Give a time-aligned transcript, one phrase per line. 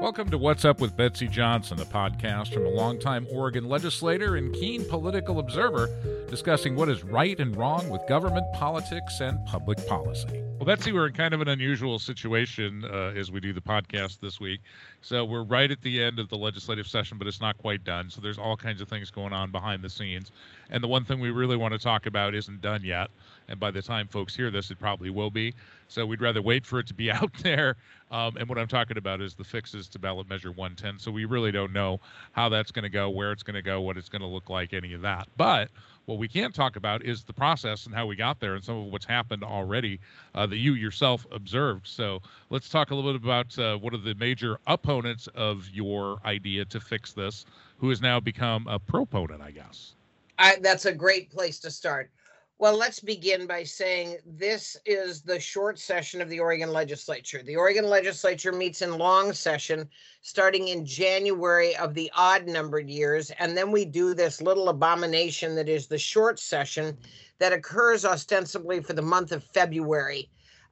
[0.00, 4.54] Welcome to What's Up with Betsy Johnson, a podcast from a longtime Oregon legislator and
[4.54, 5.88] keen political observer
[6.30, 10.40] discussing what is right and wrong with government, politics, and public policy.
[10.58, 14.20] Well, Betsy, we're in kind of an unusual situation uh, as we do the podcast
[14.20, 14.60] this week.
[15.00, 18.08] So we're right at the end of the legislative session, but it's not quite done.
[18.08, 20.30] So there's all kinds of things going on behind the scenes.
[20.70, 23.08] And the one thing we really want to talk about isn't done yet.
[23.48, 25.54] And by the time folks hear this, it probably will be.
[25.88, 27.76] So we'd rather wait for it to be out there.
[28.10, 30.98] Um, and what I'm talking about is the fixes to ballot measure 110.
[30.98, 32.00] So we really don't know
[32.32, 34.48] how that's going to go, where it's going to go, what it's going to look
[34.48, 35.28] like, any of that.
[35.36, 35.70] But
[36.06, 38.78] what we can talk about is the process and how we got there and some
[38.78, 40.00] of what's happened already
[40.34, 41.86] uh, that you yourself observed.
[41.86, 46.18] So let's talk a little bit about uh, one of the major opponents of your
[46.24, 47.44] idea to fix this,
[47.76, 49.94] who has now become a proponent, I guess.
[50.38, 52.10] I, that's a great place to start.
[52.60, 57.40] Well, let's begin by saying this is the short session of the Oregon legislature.
[57.40, 59.88] The Oregon legislature meets in long session
[60.22, 63.30] starting in January of the odd numbered years.
[63.38, 66.98] And then we do this little abomination that is the short session
[67.38, 70.28] that occurs ostensibly for the month of February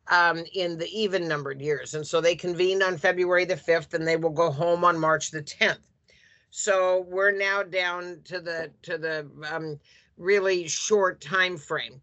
[0.09, 1.95] um, in the even numbered years.
[1.95, 5.31] And so they convened on February the 5th and they will go home on March
[5.31, 5.79] the 10th.
[6.51, 9.79] So we're now down to the to the um,
[10.17, 12.00] really short time frame.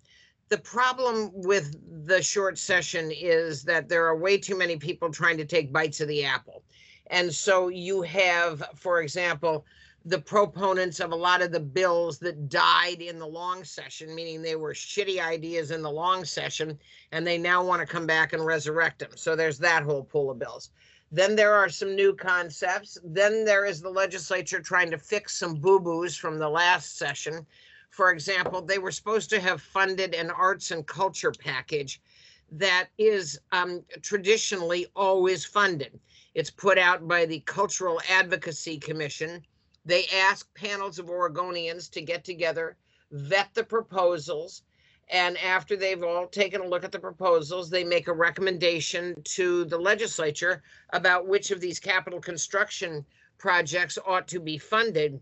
[0.49, 1.75] The problem with
[2.05, 6.01] the short session is that there are way too many people trying to take bites
[6.01, 6.63] of the apple.
[7.07, 9.65] And so you have, for example,
[10.05, 14.41] the proponents of a lot of the bills that died in the long session, meaning
[14.41, 16.77] they were shitty ideas in the long session,
[17.13, 19.11] and they now want to come back and resurrect them.
[19.15, 20.71] So there's that whole pool of bills.
[21.11, 22.97] Then there are some new concepts.
[23.03, 27.45] Then there is the legislature trying to fix some boo boos from the last session
[27.93, 32.01] for example, they were supposed to have funded an arts and culture package
[32.51, 35.99] that is um, traditionally always funded.
[36.33, 39.45] It's put out by the Cultural Advocacy Commission.
[39.85, 42.77] They ask panels of Oregonians to get together,
[43.11, 44.63] vet the proposals,
[45.09, 49.65] and after they've all taken a look at the proposals, they make a recommendation to
[49.65, 53.05] the legislature about which of these capital construction
[53.37, 55.19] projects ought to be funded.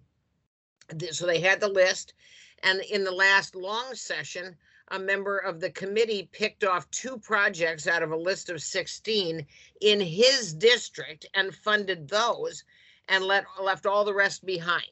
[1.10, 2.14] So they had the list.
[2.64, 4.56] And in the last long session,
[4.90, 9.46] a member of the committee picked off two projects out of a list of 16
[9.80, 12.64] in his district and funded those
[13.08, 14.92] and let, left all the rest behind.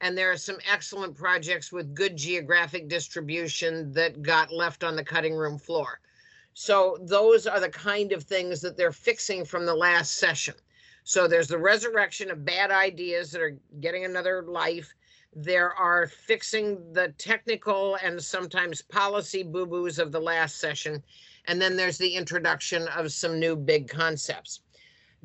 [0.00, 5.04] And there are some excellent projects with good geographic distribution that got left on the
[5.04, 6.00] cutting room floor.
[6.52, 10.54] So those are the kind of things that they're fixing from the last session.
[11.04, 14.92] So there's the resurrection of bad ideas that are getting another life
[15.38, 21.02] there are fixing the technical and sometimes policy boo boos of the last session.
[21.44, 24.60] And then there's the introduction of some new big concepts.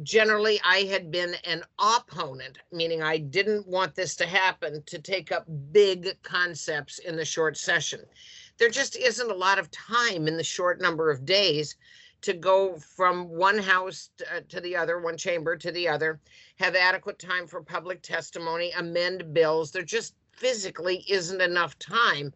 [0.03, 5.31] Generally, I had been an opponent, meaning I didn't want this to happen, to take
[5.31, 8.01] up big concepts in the short session.
[8.57, 11.77] There just isn't a lot of time in the short number of days
[12.21, 16.19] to go from one house uh, to the other, one chamber to the other,
[16.57, 19.71] have adequate time for public testimony, amend bills.
[19.71, 22.33] There just physically isn't enough time,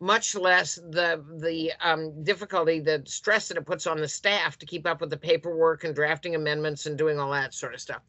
[0.00, 4.66] much less the the um, difficulty, the stress that it puts on the staff to
[4.66, 8.02] keep up with the paperwork and drafting amendments and doing all that sort of stuff.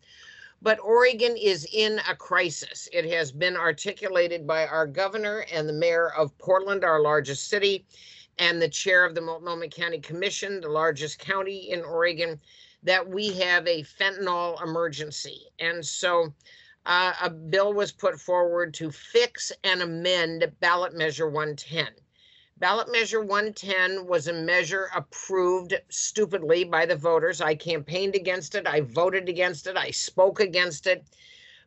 [0.62, 2.90] But Oregon is in a crisis.
[2.92, 7.86] It has been articulated by our governor and the mayor of Portland, our largest city
[8.40, 12.40] and the chair of the Multnomah County Commission, the largest county in Oregon,
[12.84, 15.48] that we have a fentanyl emergency.
[15.60, 16.34] And so
[16.86, 21.90] uh, a bill was put forward to fix and amend ballot measure 110.
[22.58, 27.42] Ballot measure 110 was a measure approved stupidly by the voters.
[27.42, 31.06] I campaigned against it, I voted against it, I spoke against it.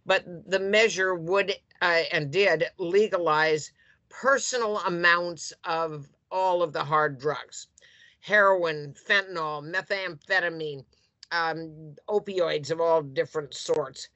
[0.05, 3.73] But the measure would uh, and did legalize
[4.09, 7.69] personal amounts of all of the hard drugs
[8.23, 10.85] heroin, fentanyl, methamphetamine,
[11.33, 14.09] um, opioids of all different sorts.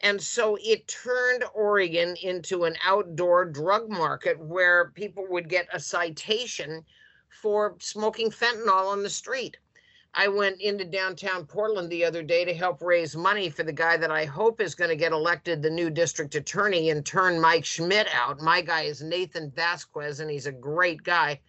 [0.00, 5.80] And so it turned Oregon into an outdoor drug market where people would get a
[5.80, 6.84] citation
[7.30, 9.56] for smoking fentanyl on the street.
[10.12, 13.96] I went into downtown Portland the other day to help raise money for the guy
[13.96, 17.64] that I hope is going to get elected the new district attorney and turn Mike
[17.64, 18.40] Schmidt out.
[18.40, 21.40] My guy is Nathan Vasquez, and he's a great guy.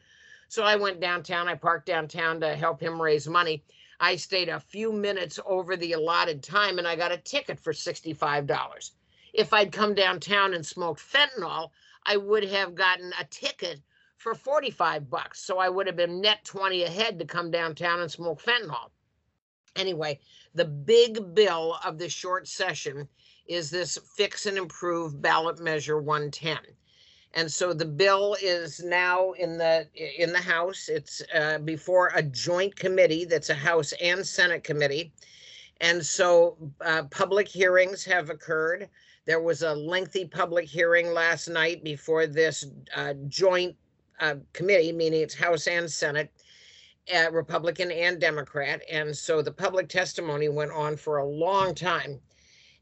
[0.49, 1.47] So I went downtown.
[1.47, 3.63] I parked downtown to help him raise money.
[3.99, 7.73] I stayed a few minutes over the allotted time and I got a ticket for
[7.73, 8.91] $65.
[9.33, 11.71] If I'd come downtown and smoked fentanyl,
[12.05, 13.81] I would have gotten a ticket
[14.15, 15.41] for 45 bucks.
[15.41, 18.91] So I would have been net 20 ahead to come downtown and smoke fentanyl.
[19.75, 20.19] Anyway,
[20.55, 23.07] the big bill of the short session
[23.47, 26.57] is this fix and improve ballot measure 110.
[27.33, 29.87] And so the bill is now in the
[30.17, 30.89] in the House.
[30.89, 35.11] It's uh, before a joint committee that's a House and Senate committee.
[35.81, 38.89] And so uh, public hearings have occurred.
[39.25, 42.65] There was a lengthy public hearing last night before this
[42.95, 43.75] uh, joint
[44.19, 46.31] uh, committee, meaning it's House and Senate,
[47.13, 48.81] uh, Republican and Democrat.
[48.89, 52.19] And so the public testimony went on for a long time.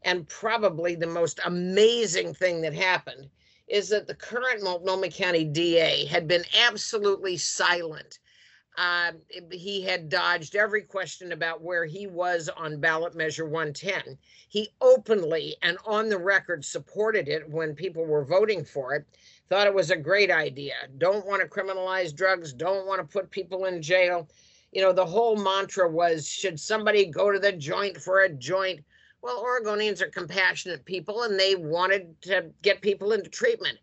[0.04, 3.28] And probably the most amazing thing that happened
[3.68, 8.20] is that the current Multnomah County DA had been absolutely silent.
[8.78, 9.14] Uh,
[9.52, 14.18] he had dodged every question about where he was on ballot measure 110.
[14.50, 19.06] He openly and on the record supported it when people were voting for it,
[19.50, 20.74] thought it was a great idea.
[20.98, 24.28] Don't want to criminalize drugs, don't want to put people in jail.
[24.74, 28.84] You know, the whole mantra was should somebody go to the joint for a joint?
[29.26, 33.80] Well, Oregonians are compassionate people and they wanted to get people into treatment.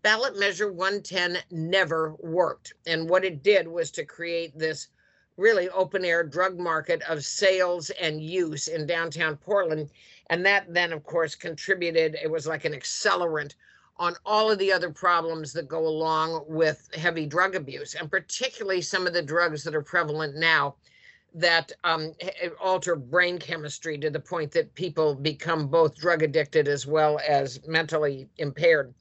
[0.00, 2.72] Ballot measure 110 never worked.
[2.86, 4.88] And what it did was to create this
[5.36, 9.90] really open air drug market of sales and use in downtown Portland.
[10.30, 13.52] And that then, of course, contributed, it was like an accelerant
[13.98, 18.80] on all of the other problems that go along with heavy drug abuse, and particularly
[18.80, 20.74] some of the drugs that are prevalent now
[21.36, 22.12] that um,
[22.58, 27.60] alter brain chemistry to the point that people become both drug addicted as well as
[27.66, 28.94] mentally impaired.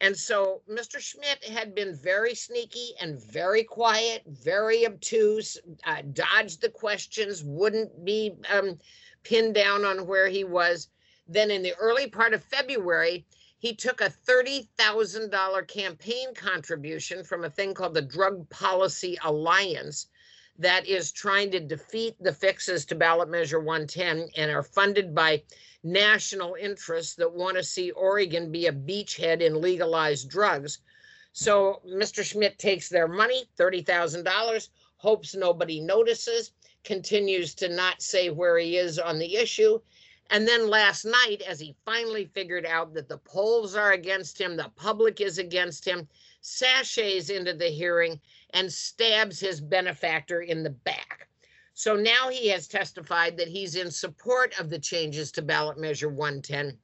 [0.00, 1.00] And so Mr.
[1.00, 8.04] Schmidt had been very sneaky and very quiet, very obtuse, uh, dodged the questions, wouldn't
[8.04, 8.78] be um,
[9.24, 10.88] pinned down on where he was.
[11.26, 13.26] Then in the early part of February,
[13.58, 20.06] he took a $30,000 campaign contribution from a thing called the Drug Policy Alliance
[20.58, 25.42] that is trying to defeat the fixes to ballot measure 110 and are funded by
[25.84, 30.78] national interests that want to see Oregon be a beachhead in legalized drugs.
[31.32, 32.24] So Mr.
[32.24, 36.50] Schmidt takes their money, $30,000, hopes nobody notices,
[36.82, 39.78] continues to not say where he is on the issue.
[40.30, 44.56] And then last night, as he finally figured out that the polls are against him,
[44.56, 46.08] the public is against him,
[46.40, 51.28] sashays into the hearing and stabs his benefactor in the back.
[51.74, 56.08] So now he has testified that he's in support of the changes to ballot measure
[56.08, 56.76] 110.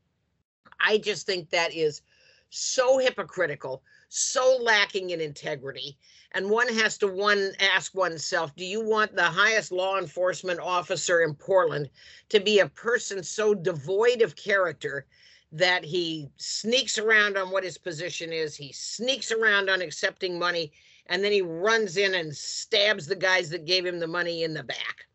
[0.79, 2.03] I just think that is
[2.51, 5.99] so hypocritical, so lacking in integrity.
[6.33, 11.23] And one has to one ask oneself, do you want the highest law enforcement officer
[11.23, 11.91] in Portland
[12.29, 15.07] to be a person so devoid of character
[15.55, 20.73] that he sneaks around on what his position is, he sneaks around on accepting money,
[21.07, 24.55] and then he runs in and stabs the guys that gave him the money in
[24.55, 25.07] the back.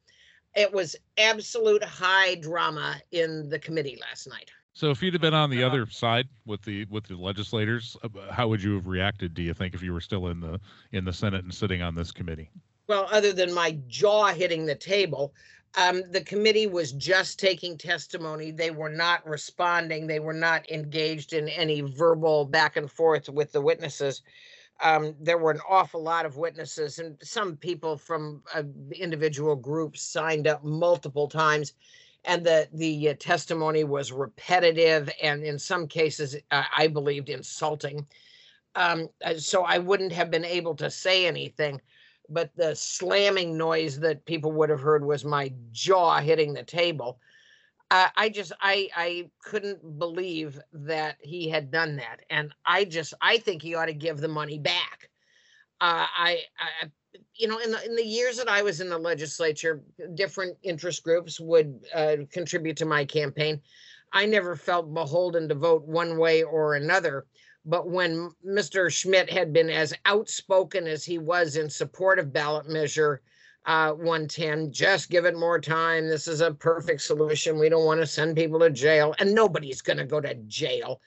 [0.55, 4.51] It was absolute high drama in the committee last night.
[4.73, 8.31] So if you'd have been on the other side with the with the legislators, uh,
[8.31, 9.33] how would you have reacted?
[9.33, 10.59] Do you think if you were still in the
[10.91, 12.49] in the Senate and sitting on this committee?
[12.87, 15.33] Well, other than my jaw hitting the table,
[15.77, 18.51] um, the committee was just taking testimony.
[18.51, 20.07] They were not responding.
[20.07, 24.21] They were not engaged in any verbal back and forth with the witnesses.
[24.81, 30.01] Um, there were an awful lot of witnesses, and some people from uh, individual groups
[30.01, 31.73] signed up multiple times.
[32.25, 38.05] And the the uh, testimony was repetitive, and in some cases, uh, I believed insulting.
[38.75, 41.81] Um, uh, so I wouldn't have been able to say anything
[42.29, 47.19] but the slamming noise that people would have heard was my jaw hitting the table.
[47.91, 53.13] Uh, I just I I couldn't believe that he had done that, and I just
[53.21, 55.09] I think he ought to give the money back.
[55.81, 56.87] Uh, I, I
[57.35, 59.81] you know in the in the years that I was in the legislature,
[60.13, 63.59] different interest groups would uh, contribute to my campaign.
[64.13, 67.25] I never felt beholden to vote one way or another.
[67.65, 68.91] But when Mr.
[68.91, 73.21] Schmidt had been as outspoken as he was in support of ballot measure
[73.65, 76.07] uh, 110, just give it more time.
[76.07, 77.59] This is a perfect solution.
[77.59, 81.01] We don't want to send people to jail, and nobody's going to go to jail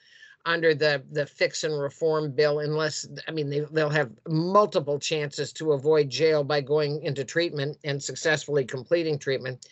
[0.45, 5.53] under the the fix and reform bill unless i mean they, they'll have multiple chances
[5.53, 9.69] to avoid jail by going into treatment and successfully completing treatment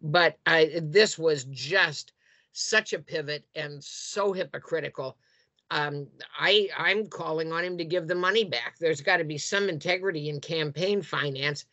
[0.00, 2.12] but I, this was just
[2.52, 5.16] such a pivot and so hypocritical
[5.70, 6.06] um,
[6.38, 8.76] I I'm calling on him to give the money back.
[8.78, 11.64] There's got to be some integrity in campaign finance.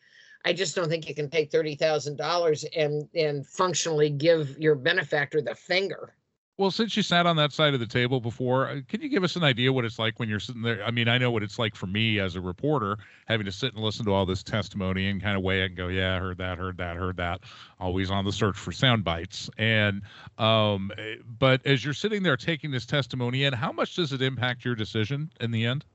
[0.44, 4.74] I just don't think you can take thirty thousand dollars and and functionally give your
[4.74, 6.14] benefactor the finger.
[6.58, 9.24] Well, since you sat on that side of the table before, uh, can you give
[9.24, 10.84] us an idea what it's like when you're sitting there?
[10.84, 13.72] I mean, I know what it's like for me as a reporter, having to sit
[13.72, 16.36] and listen to all this testimony and kind of weigh it and go, yeah, heard
[16.38, 17.40] that, heard that, heard that.
[17.80, 19.48] Always on the search for sound bites.
[19.56, 20.02] And,
[20.36, 24.20] um, eh, but as you're sitting there taking this testimony in, how much does it
[24.20, 25.86] impact your decision in the end?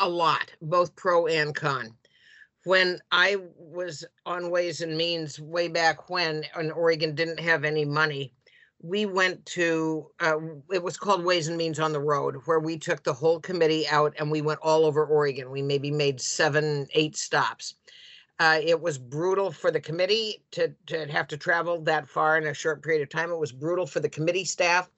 [0.00, 1.94] A lot, both pro and con
[2.64, 7.84] when I was on Ways and Means way back when, and Oregon didn't have any
[7.84, 8.32] money,
[8.82, 10.36] we went to uh,
[10.72, 13.86] it was called ways and means on the road where we took the whole committee
[13.88, 15.50] out and we went all over oregon.
[15.50, 17.76] We maybe made seven eight stops.
[18.40, 22.48] Uh, it was brutal for the committee to, to have to travel that far in
[22.48, 23.30] a short period of time.
[23.30, 24.90] It was brutal for the committee staff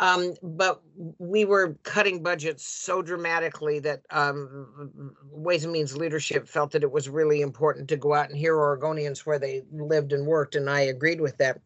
[0.00, 0.82] um, but
[1.18, 6.90] we were cutting budgets so dramatically that um, ways and means leadership felt that it
[6.90, 10.68] was really important to go out and hear oregonians where they lived and worked and
[10.68, 11.60] i agreed with that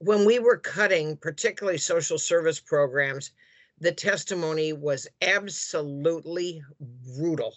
[0.00, 3.32] when we were cutting, particularly social service programs,
[3.80, 6.62] the testimony was absolutely
[7.16, 7.54] brutal.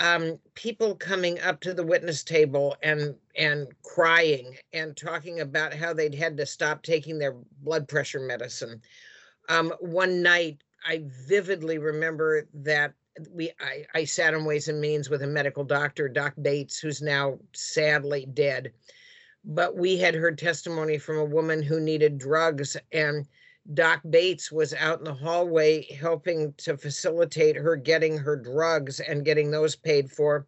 [0.00, 5.92] Um, people coming up to the witness table and and crying and talking about how
[5.92, 8.80] they'd had to stop taking their blood pressure medicine.
[9.48, 12.94] Um, one night, I vividly remember that
[13.30, 17.02] we I, I sat on Ways and Means with a medical doctor, Doc Bates, who's
[17.02, 18.72] now sadly dead
[19.44, 23.26] but we had heard testimony from a woman who needed drugs and
[23.74, 29.24] Doc Bates was out in the hallway helping to facilitate her getting her drugs and
[29.24, 30.46] getting those paid for.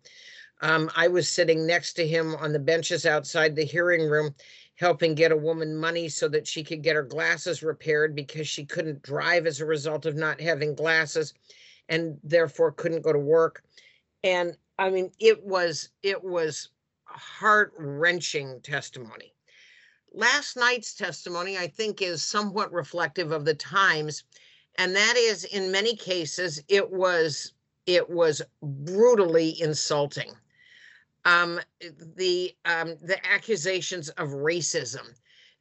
[0.60, 4.34] Um, I was sitting next to him on the benches outside the hearing room,
[4.76, 8.64] helping get a woman money so that she could get her glasses repaired because she
[8.64, 11.34] couldn't drive as a result of not having glasses
[11.88, 13.62] and therefore couldn't go to work.
[14.24, 16.70] And I mean, it was, it was
[17.04, 19.34] heart wrenching testimony.
[20.14, 24.24] Last night's testimony, I think, is somewhat reflective of the times,
[24.76, 27.54] and that is in many cases it was
[27.86, 30.32] it was brutally insulting.
[31.24, 35.06] Um, the um, the accusations of racism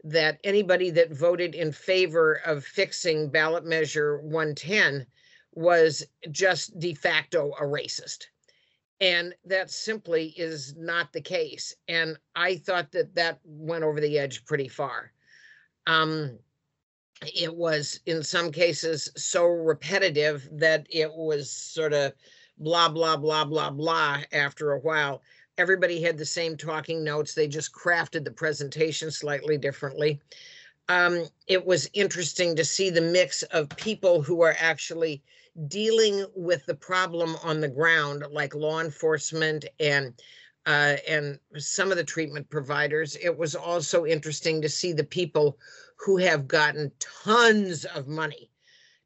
[0.03, 5.05] that anybody that voted in favor of fixing ballot measure 110
[5.53, 8.27] was just de facto a racist
[9.01, 11.75] and that simply is not the case.
[11.87, 15.11] And i thought that that went over the edge pretty far.
[15.87, 16.37] Um,
[17.35, 22.13] it was in some cases so repetitive that it was sort of
[22.57, 25.23] blah blah blah blah blah after a while.
[25.57, 27.33] Everybody had the same talking notes.
[27.33, 30.21] They just crafted the presentation slightly differently.
[30.89, 35.23] Um, it was interesting to see the mix of people who are actually
[35.67, 40.13] dealing with the problem on the ground, like law enforcement and
[40.67, 43.17] uh, and some of the treatment providers.
[43.21, 45.57] It was also interesting to see the people
[45.97, 48.49] who have gotten tons of money,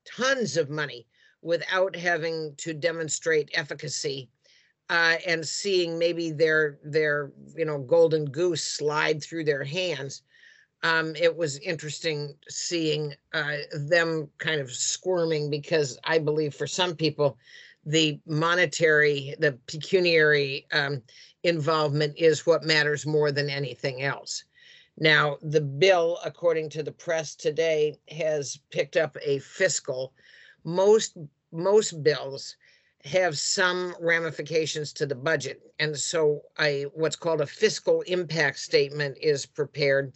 [0.05, 1.07] tons of money
[1.41, 4.29] without having to demonstrate efficacy
[4.89, 10.23] uh, and seeing maybe their their you know golden goose slide through their hands
[10.85, 16.95] um, it was interesting seeing uh, them kind of squirming because I believe for some
[16.95, 17.39] people,
[17.87, 21.01] the monetary, the pecuniary um,
[21.41, 24.43] involvement is what matters more than anything else.
[24.99, 30.13] Now, the bill, according to the press today, has picked up a fiscal.
[30.63, 31.17] Most
[31.51, 32.57] most bills
[33.05, 39.17] have some ramifications to the budget, and so a what's called a fiscal impact statement
[39.19, 40.13] is prepared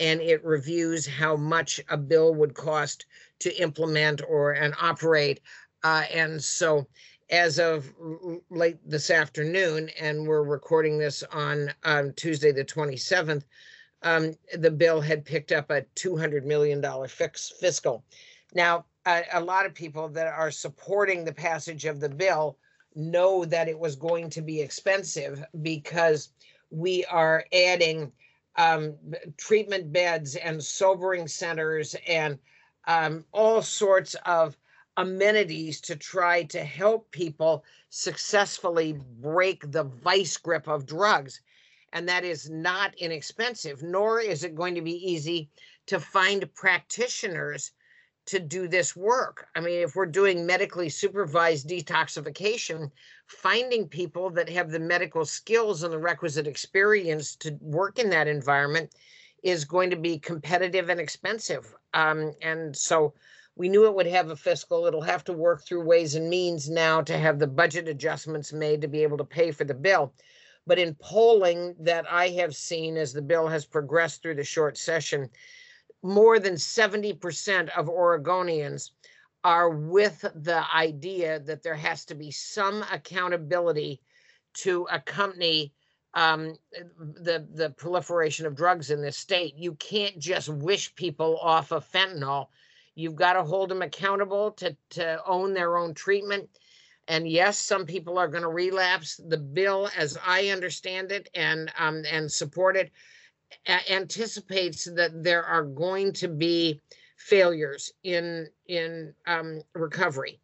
[0.00, 3.06] and it reviews how much a bill would cost
[3.40, 5.40] to implement or and operate.
[5.82, 6.86] Uh, and so
[7.30, 7.92] as of
[8.50, 13.44] late this afternoon, and we're recording this on um, Tuesday, the 27th,
[14.02, 18.04] um, the bill had picked up a $200 million fix, fiscal.
[18.54, 22.58] Now, a, a lot of people that are supporting the passage of the bill
[22.94, 26.30] know that it was going to be expensive because
[26.70, 28.12] we are adding
[28.56, 28.96] um,
[29.36, 32.38] treatment beds and sobering centers and
[32.86, 34.56] um, all sorts of
[34.96, 41.40] amenities to try to help people successfully break the vice grip of drugs.
[41.92, 45.48] And that is not inexpensive, nor is it going to be easy
[45.86, 47.72] to find practitioners
[48.26, 49.48] to do this work.
[49.54, 52.90] I mean, if we're doing medically supervised detoxification,
[53.26, 58.28] finding people that have the medical skills and the requisite experience to work in that
[58.28, 58.94] environment
[59.42, 61.74] is going to be competitive and expensive.
[61.92, 63.12] Um, and so
[63.56, 64.86] we knew it would have a fiscal.
[64.86, 68.80] It'll have to work through ways and means now to have the budget adjustments made
[68.80, 70.12] to be able to pay for the bill.
[70.66, 74.78] But in polling that I have seen as the bill has progressed through the short
[74.78, 75.28] session,
[76.04, 78.90] more than 70% of Oregonians
[79.42, 84.00] are with the idea that there has to be some accountability
[84.52, 85.72] to accompany
[86.12, 86.54] um,
[86.98, 89.54] the the proliferation of drugs in this state.
[89.56, 92.46] You can't just wish people off of fentanyl.
[92.94, 96.48] You've got to hold them accountable to to own their own treatment.
[97.08, 99.20] And yes, some people are going to relapse.
[99.28, 102.92] The bill, as I understand it and um, and support it,
[103.90, 106.80] anticipates that there are going to be
[107.16, 110.40] failures in in um, recovery,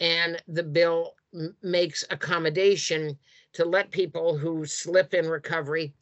[0.00, 1.14] and the bill
[1.62, 3.16] makes accommodation
[3.52, 5.92] to let people who slip in recovery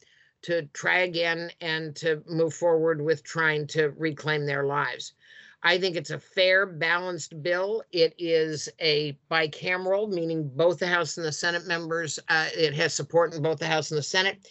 [0.41, 5.13] to try again and to move forward with trying to reclaim their lives.
[5.61, 7.83] I think it's a fair, balanced bill.
[7.91, 12.17] It is a bicameral, meaning both the House and the Senate members.
[12.29, 14.47] Uh, it has support in both the House and the Senate.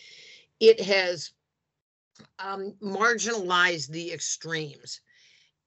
[0.60, 1.30] It has
[2.38, 5.00] um, marginalized the extremes.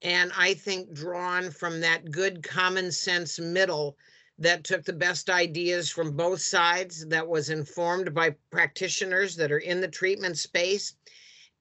[0.02, 3.98] And I think drawn from that good common sense middle
[4.40, 9.60] that took the best ideas from both sides, that was informed by practitioners that are
[9.60, 10.96] in the treatment space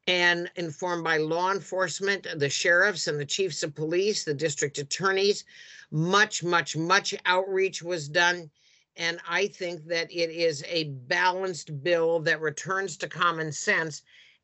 [0.06, 5.44] and informed by law enforcement, the sheriffs and the chiefs of police, the district attorneys.
[5.90, 8.50] Much, much, much outreach was done.
[8.96, 14.02] And I think that it is a balanced bill that returns to common sense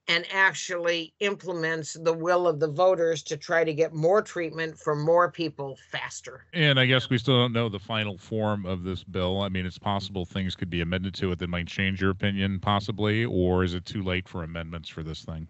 [0.09, 4.95] and actually implements the will of the voters to try to get more treatment for
[4.95, 6.47] more people faster.
[6.53, 9.43] And I guess we still don't know the final form of this bill.
[9.43, 12.61] I mean, it's possible things could be amended to it that might change your opinion,
[12.61, 15.49] possibly, or is it too late for amendments for this thing?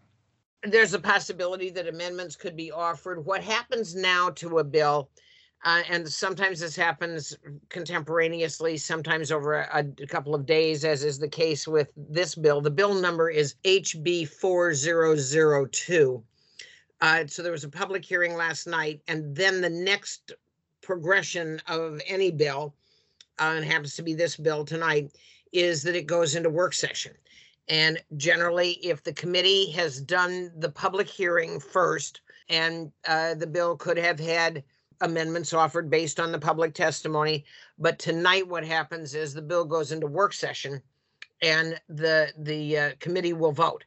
[0.63, 3.25] There's a possibility that amendments could be offered.
[3.25, 5.11] What happens now to a bill
[5.65, 7.37] uh, and sometimes this happens
[7.71, 12.61] contemporaneously, sometimes over a, a, couple of days, as is the case with this bill.
[12.61, 16.23] The bill number is HB 4002.
[17.01, 20.33] Uh, so there was a public hearing last night, and then the next
[20.83, 22.75] progression of any bill,
[23.41, 25.11] uh, and happens to be this bill tonight,
[25.53, 27.13] is that it goes into work session.
[27.69, 33.77] And generally, if the committee has done the public hearing first, and uh, the bill
[33.77, 34.63] could have had
[35.01, 37.45] amendments offered based on the public testimony.
[37.79, 40.83] But tonight, what happens is the bill goes into work session
[41.43, 43.85] and the, the uh, committee will vote.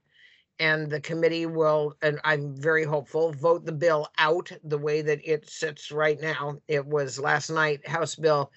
[0.61, 5.21] And the committee will, and I'm very hopeful, vote the bill out the way that
[5.23, 6.57] it sits right now.
[6.67, 8.51] It was last night, House Bill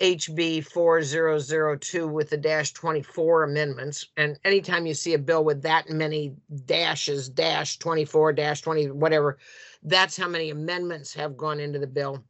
[0.00, 4.06] HB 4002 with the dash 24 amendments.
[4.16, 6.34] And anytime you see a bill with that many
[6.66, 9.38] dashes, dash 24, dash 20, whatever,
[9.86, 12.22] that's how many amendments have gone into the bill.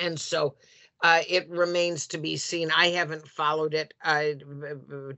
[0.00, 0.56] And so
[1.02, 2.70] uh, it remains to be seen.
[2.70, 4.24] I haven't followed it uh,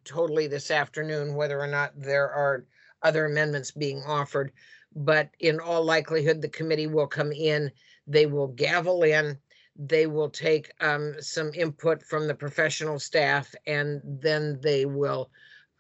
[0.05, 2.67] totally this afternoon, whether or not there are
[3.03, 4.53] other amendments being offered.
[4.95, 7.71] But in all likelihood, the committee will come in,
[8.07, 9.39] they will gavel in,
[9.77, 15.31] they will take um, some input from the professional staff, and then they will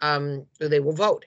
[0.03, 1.25] um, they will vote.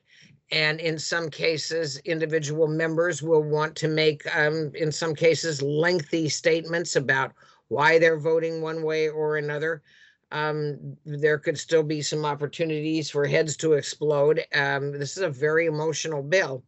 [0.51, 6.27] And in some cases, individual members will want to make, um, in some cases, lengthy
[6.27, 7.33] statements about
[7.67, 9.83] why they're voting one way or another.
[10.31, 14.43] Um, there could still be some opportunities for heads to explode.
[14.53, 16.63] Um, this is a very emotional bill.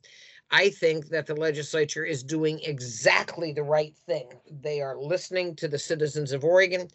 [0.51, 4.27] I think that the legislature is doing exactly the right thing.
[4.61, 6.87] They are listening to the citizens of Oregon.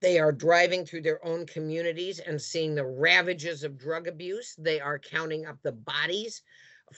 [0.00, 4.54] They are driving through their own communities and seeing the ravages of drug abuse.
[4.56, 6.42] They are counting up the bodies.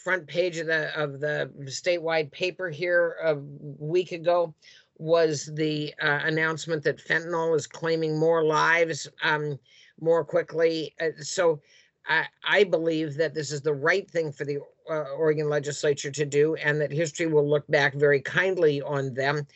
[0.04, 4.54] Front page of the of the statewide paper here a week ago
[4.98, 9.58] was the uh, announcement that fentanyl is claiming more lives um,
[10.00, 10.94] more quickly.
[11.00, 11.60] Uh, so
[12.06, 14.58] I, I, believe that this is the right thing for the
[14.88, 19.46] uh, Oregon legislature to do, and that history will look back very kindly on them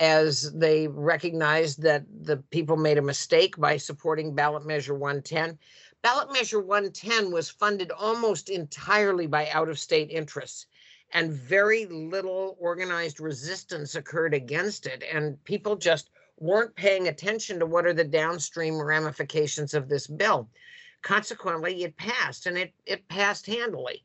[0.00, 5.58] as they recognized that the people made a mistake by supporting ballot measure 110.
[6.02, 10.66] Ballot measure 110 was funded almost entirely by out of state interests,
[11.12, 15.04] and very little organized resistance occurred against it.
[15.12, 16.08] And people just
[16.38, 20.48] weren't paying attention to what are the downstream ramifications of this bill.
[21.02, 24.02] Consequently, it passed and it, it passed handily.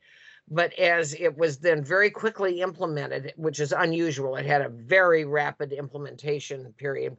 [0.47, 5.25] But as it was then very quickly implemented, which is unusual, it had a very
[5.25, 7.17] rapid implementation period.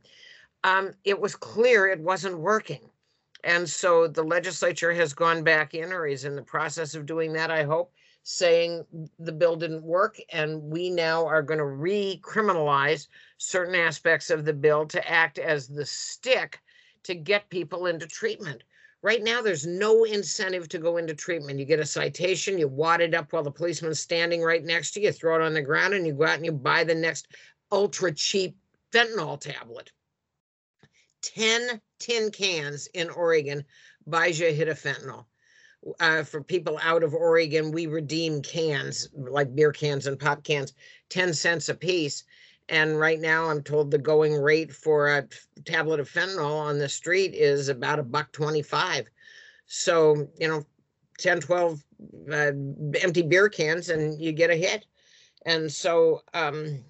[0.62, 2.90] Um, it was clear it wasn't working.
[3.44, 7.32] And so the legislature has gone back in or is in the process of doing
[7.34, 8.84] that, I hope, saying
[9.18, 10.18] the bill didn't work.
[10.32, 13.08] And we now are going to recriminalize
[13.38, 16.60] certain aspects of the bill to act as the stick
[17.06, 18.62] to get people into treatment
[19.06, 21.60] Right now, there's no incentive to go into treatment.
[21.60, 25.00] You get a citation, you wad it up while the policeman's standing right next to
[25.00, 27.28] you, throw it on the ground, and you go out and you buy the next
[27.70, 28.56] ultra cheap
[28.92, 29.92] fentanyl tablet.
[31.22, 33.64] 10 tin cans in Oregon
[34.08, 35.26] you a hit of fentanyl.
[36.00, 40.72] Uh, for people out of Oregon, we redeem cans like beer cans and pop cans,
[41.10, 42.24] 10 cents a piece.
[42.68, 45.28] And right now, I'm told the going rate for a
[45.64, 49.06] tablet of fentanyl on the street is about a buck 25.
[49.66, 50.64] So, you know,
[51.18, 51.84] 10, 12
[52.30, 52.52] uh,
[53.00, 54.86] empty beer cans and you get a hit.
[55.44, 56.84] And so um,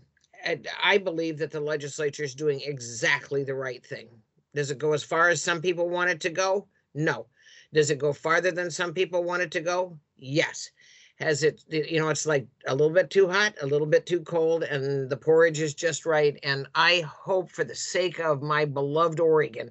[0.83, 4.09] I believe that the legislature is doing exactly the right thing.
[4.55, 6.67] Does it go as far as some people want it to go?
[6.95, 7.27] No.
[7.75, 9.99] Does it go farther than some people want it to go?
[10.17, 10.71] Yes.
[11.17, 14.21] Has it, you know, it's like a little bit too hot, a little bit too
[14.21, 16.39] cold, and the porridge is just right.
[16.43, 19.71] And I hope, for the sake of my beloved Oregon,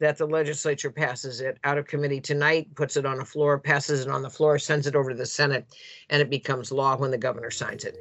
[0.00, 4.02] that the legislature passes it out of committee tonight, puts it on the floor, passes
[4.02, 5.66] it on the floor, sends it over to the Senate,
[6.08, 7.96] and it becomes law when the governor signs it.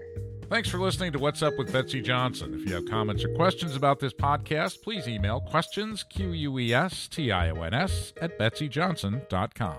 [0.50, 2.54] Thanks for listening to What's Up with Betsy Johnson.
[2.54, 6.74] If you have comments or questions about this podcast, please email questions, Q U E
[6.74, 9.76] S T I O N S, at betsyjohnson.com.